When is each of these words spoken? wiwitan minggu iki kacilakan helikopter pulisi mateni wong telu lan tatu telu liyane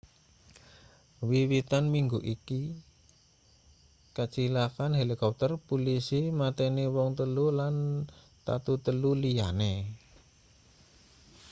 wiwitan 1.29 1.85
minggu 1.95 2.19
iki 2.35 2.61
kacilakan 4.17 4.91
helikopter 4.99 5.51
pulisi 5.67 6.19
mateni 6.39 6.83
wong 6.95 7.09
telu 7.19 7.45
lan 7.59 7.75
tatu 8.47 8.73
telu 8.85 9.11
liyane 9.21 9.73